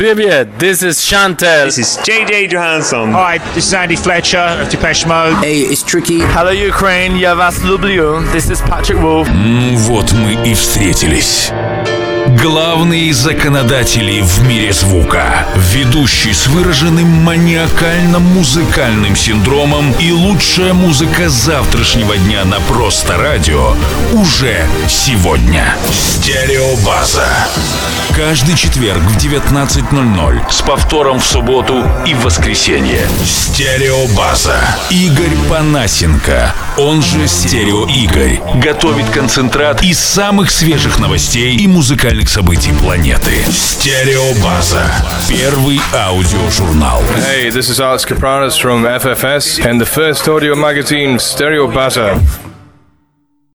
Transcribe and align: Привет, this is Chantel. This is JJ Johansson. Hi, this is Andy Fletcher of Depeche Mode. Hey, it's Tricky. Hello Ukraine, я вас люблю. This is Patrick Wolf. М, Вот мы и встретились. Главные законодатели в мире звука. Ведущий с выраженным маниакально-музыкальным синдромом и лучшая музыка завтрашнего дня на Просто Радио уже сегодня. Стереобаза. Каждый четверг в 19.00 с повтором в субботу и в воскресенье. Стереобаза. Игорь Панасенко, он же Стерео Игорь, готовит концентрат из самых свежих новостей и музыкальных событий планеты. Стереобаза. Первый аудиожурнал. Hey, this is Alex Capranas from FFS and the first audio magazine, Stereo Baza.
Привет, 0.00 0.48
this 0.58 0.82
is 0.82 0.98
Chantel. 1.00 1.66
This 1.66 1.78
is 1.78 1.98
JJ 2.04 2.48
Johansson. 2.50 3.12
Hi, 3.12 3.38
this 3.54 3.66
is 3.68 3.74
Andy 3.74 3.96
Fletcher 3.96 4.38
of 4.60 4.68
Depeche 4.68 5.06
Mode. 5.06 5.36
Hey, 5.44 5.60
it's 5.60 5.82
Tricky. 5.82 6.20
Hello 6.20 6.50
Ukraine, 6.50 7.16
я 7.16 7.34
вас 7.34 7.62
люблю. 7.62 8.20
This 8.34 8.50
is 8.50 8.60
Patrick 8.62 9.00
Wolf. 9.00 9.28
М, 9.28 9.76
Вот 9.76 10.12
мы 10.12 10.48
и 10.48 10.54
встретились. 10.54 11.50
Главные 12.39 13.13
законодатели 13.13 14.21
в 14.21 14.47
мире 14.47 14.71
звука. 14.71 15.45
Ведущий 15.73 16.33
с 16.33 16.47
выраженным 16.47 17.07
маниакально-музыкальным 17.07 19.17
синдромом 19.17 19.91
и 19.99 20.13
лучшая 20.13 20.73
музыка 20.73 21.27
завтрашнего 21.27 22.15
дня 22.15 22.45
на 22.45 22.61
Просто 22.61 23.17
Радио 23.17 23.75
уже 24.13 24.65
сегодня. 24.87 25.75
Стереобаза. 25.91 27.27
Каждый 28.15 28.55
четверг 28.55 29.01
в 29.01 29.17
19.00 29.17 30.51
с 30.51 30.61
повтором 30.61 31.19
в 31.19 31.25
субботу 31.25 31.83
и 32.05 32.13
в 32.13 32.23
воскресенье. 32.23 33.07
Стереобаза. 33.25 34.55
Игорь 34.89 35.35
Панасенко, 35.49 36.53
он 36.77 37.01
же 37.01 37.27
Стерео 37.27 37.87
Игорь, 37.87 38.39
готовит 38.55 39.09
концентрат 39.09 39.81
из 39.81 39.99
самых 39.99 40.51
свежих 40.51 40.99
новостей 40.99 41.55
и 41.55 41.67
музыкальных 41.67 42.20
событий 42.28 42.72
планеты. 42.80 43.44
Стереобаза. 43.50 44.82
Первый 45.28 45.80
аудиожурнал. 45.94 47.02
Hey, 47.16 47.48
this 47.50 47.70
is 47.70 47.80
Alex 47.80 48.04
Capranas 48.04 48.58
from 48.58 48.84
FFS 48.84 49.64
and 49.64 49.80
the 49.80 49.86
first 49.86 50.28
audio 50.28 50.54
magazine, 50.54 51.18
Stereo 51.18 51.66
Baza. 51.66 52.20